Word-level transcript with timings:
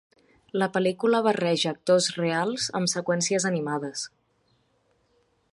La 0.61 0.67
pel·lícula 0.77 1.19
barreja 1.27 1.73
actors 1.73 2.09
reals 2.17 2.67
amb 2.81 2.93
seqüències 2.97 3.49
animades. 3.53 4.07